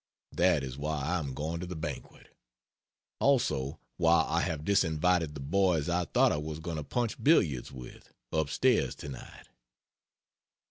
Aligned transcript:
That 0.31 0.63
is 0.63 0.79
why 0.79 0.99
I 0.99 1.19
am 1.19 1.35
going 1.35 1.59
to 1.59 1.67
the 1.67 1.75
banquet; 1.75 2.35
also 3.19 3.79
why 3.97 4.25
I 4.27 4.41
have 4.41 4.61
disinvited 4.63 5.35
the 5.35 5.39
boys 5.41 5.89
I 5.89 6.05
thought 6.05 6.31
I 6.31 6.37
was 6.37 6.57
going 6.57 6.77
to 6.77 6.83
punch 6.83 7.23
billiards 7.23 7.71
with, 7.71 8.11
upstairs 8.31 8.95
to 8.95 9.09
night. 9.09 9.49